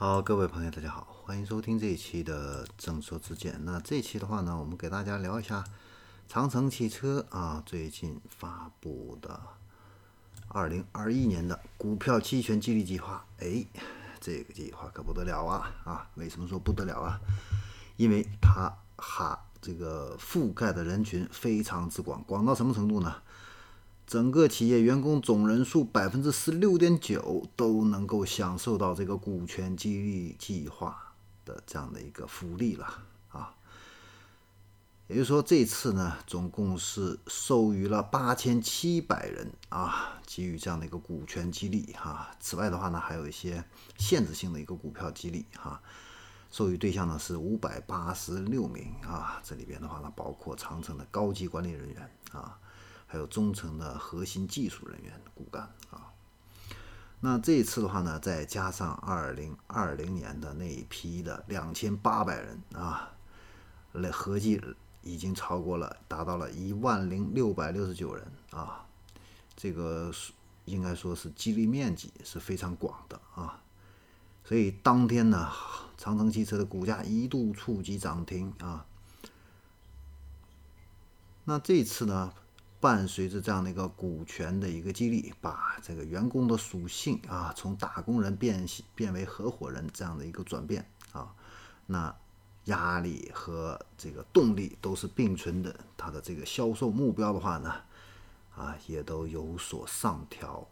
[0.00, 3.58] 好，各位朋友，大家好，欢迎收听这一期的正说之见。
[3.64, 5.64] 那这一期的话呢，我们给大家聊一下
[6.28, 9.40] 长城汽车啊最近发布的
[10.46, 13.24] 二零二一年的股票期权激励计划。
[13.40, 13.66] 哎，
[14.20, 16.08] 这个计划可不得了啊啊！
[16.14, 17.18] 为什么说不得了啊？
[17.96, 23.16] 因为它哈这个覆盖的人群非常之广，广到什么程度呢？
[24.08, 31.12] 整个企业员工总人数百分之十六点九都能够享受到这个股权激励计划
[31.44, 32.86] 的这样的一个福利了
[33.28, 33.54] 啊！
[35.08, 42.30] 也就是说，这次呢，总共是授予了八千七百人啊，给予这样的一个股权激励哈。
[42.40, 43.62] 此外的话呢，还有一些
[43.98, 45.82] 限制性的一个股票激励哈。
[46.50, 52.58] 授予对象呢是五百八十六名啊，这里边的话呢，包括长城的高级管理人员啊。
[53.10, 56.12] 还有中层的核心技术人员骨干啊，
[57.20, 63.12] 那这一次的话呢，再加上二零二零年的那一批的两千八百人啊，
[63.92, 64.60] 来合计
[65.00, 68.84] 已经超过了，达到了一万零六百六十九人啊，
[69.56, 70.12] 这个
[70.66, 73.62] 应该说是激励面积是非常广的啊，
[74.44, 75.50] 所以当天呢，
[75.96, 78.84] 长城汽车的股价一度触及涨停啊，
[81.44, 82.34] 那这次呢？
[82.80, 91.34] 伴随着这样的一个股权的一个激励，把这个员工的属性啊，从打工人变变为合伙人这样的一个转变啊，
[91.86, 92.14] 那
[92.66, 95.74] 压力和这个动力都是并存的。
[95.96, 97.74] 它的这个销售目标的话呢，
[98.54, 100.68] 啊，也都有所上调。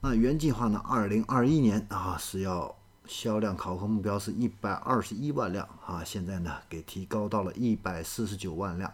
[0.00, 8.92] 那原计划呢，二零二一年啊是要销量考核目标是一百二十一万辆啊，现在呢给提高到了一百四十九万辆。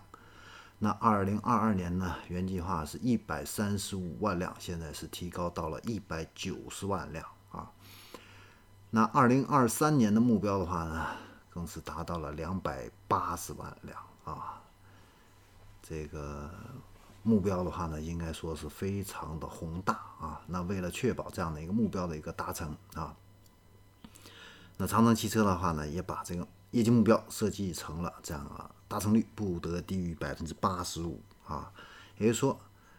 [0.78, 7.70] 那二零二二年呢，原计划是一百三十五万辆，现在是提高到了一百九十万辆啊。
[8.90, 11.06] 那二零二三年的目标的话呢，
[11.48, 14.60] 更是达到了两百八十万辆啊。
[15.82, 16.50] 这个
[17.22, 20.42] 目标的话呢，应该说是非常的宏大啊。
[20.46, 23.16] 那为了确保这样的一个目标的一个达成啊，
[24.76, 28.70] 那长城汽车的话呢，也把这个业绩目标设计成了这样啊。
[28.88, 31.72] 达成率不得低于百分之八十五啊，
[32.18, 32.56] 也就是说，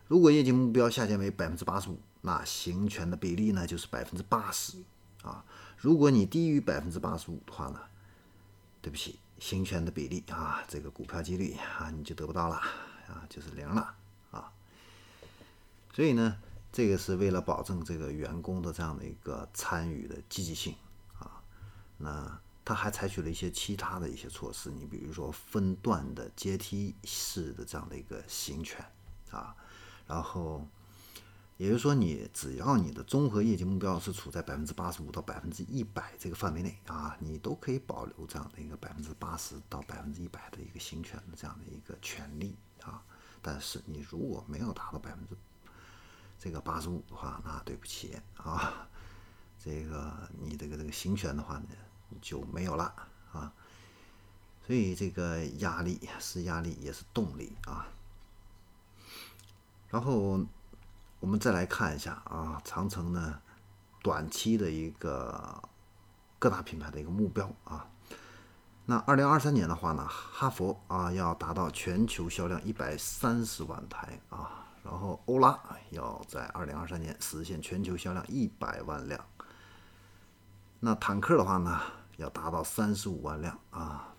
[0.09, 4.83] 如果业绩目标下降为百分之八十五，那行权的比例呢就是百分之八十
[5.23, 5.45] 啊。
[5.77, 7.79] 如果你低于百分之八十五的话呢，
[8.81, 12.57] 对不起，行权的比例啊，这个股票几率啊你就得不到了
[13.07, 13.95] 啊，就是零了
[14.31, 14.51] 啊。
[15.93, 16.37] 所以呢，
[16.73, 20.75] 这个是为了保证这个员工的这样的一个参与的积极性
[21.17, 21.41] 啊，
[21.97, 22.37] 那。
[22.67, 28.85] 他还采取了一些其他的一些措施，你比如说分段的阶梯式的这样的一个行权
[29.31, 29.55] 啊，
[30.05, 30.67] 然后
[31.55, 43.01] 也就是说，你只要你的综合业绩目标是处在百分之八十五到百分之一百这个范围内啊，你都可以保留这样的一个百分之八十到百分之一百的一个行权的这样的一个权利啊。
[43.41, 45.37] 但是你如果没有达到百分之
[46.37, 48.89] 这个八十五的话，那对不起啊，
[49.57, 51.69] 这个你这个这个行权的话呢？
[52.21, 52.93] 就没有了
[53.31, 53.51] 啊，
[54.65, 57.87] 所以这个压力是压力，也是动力啊。
[59.89, 60.39] 然后
[61.19, 63.41] 我们再来看一下啊，长城呢
[64.01, 65.61] 短期的一个
[66.37, 67.87] 各大品牌的一个目标啊。
[68.85, 79.25] 那二零二三年的话呢，哈佛啊要达到全球销量一百三十万台啊，然后欧拉要在二零二三年实现全球销量一百万辆。
[80.79, 81.81] 那坦克的话呢，
[82.17, 84.13] 要达到三十五万辆啊，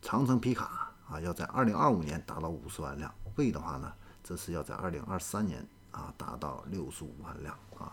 [0.00, 3.92] 长城皮卡啊，要在二零二五年达到五十万辆，魏的话呢，
[4.24, 7.92] 这是要在二零二三年啊达到六十五万辆啊。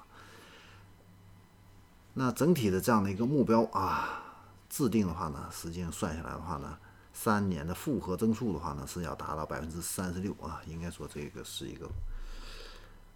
[2.13, 4.23] 那整体的这样的一个目标啊，
[4.69, 6.77] 制定的话呢，实际上算下来的话呢，
[7.11, 11.89] 三年的复合增速的话呢，是要达到百分之三十六啊，应该说这个是一个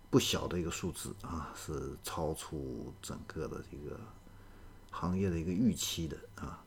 [0.09, 3.97] 不小的一个数字啊，是超出整个的这个。
[5.03, 6.63] 行业的一个预期的啊，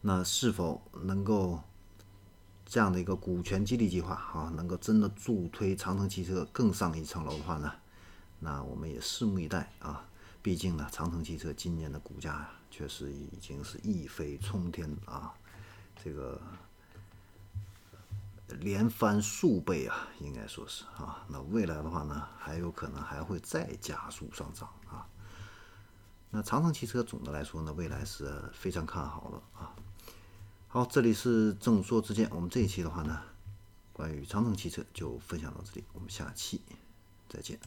[0.00, 1.62] 那是否能够
[2.66, 7.72] 这样的一个股权激励计划啊，能够真的助推长城汽车更上一层楼的话呢？
[8.40, 10.04] 那我们也拭目以待啊。
[10.42, 15.32] 毕竟呢，长城汽车今年的股价确实已经是一飞冲天啊，
[16.02, 16.40] 这个
[18.60, 21.24] 连翻数倍啊，应该说是啊。
[21.28, 25.06] 那未来的话呢，还有可能还会再加速上涨啊。
[26.30, 29.74] 那长城汽车总的来说呢，未来是非常看好的啊。
[30.68, 33.22] 好，这里是正说之见，我们这一期的话呢，
[33.92, 36.60] 关于长城汽车就分享到这里，我们下期
[37.28, 37.58] 再见。